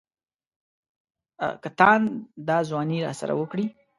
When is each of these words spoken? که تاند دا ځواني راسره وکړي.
که 1.61 1.69
تاند 1.79 2.05
دا 2.47 2.57
ځواني 2.69 2.97
راسره 3.07 3.33
وکړي. 3.37 3.65